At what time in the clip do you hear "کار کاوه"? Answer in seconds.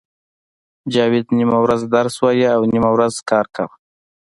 3.29-3.75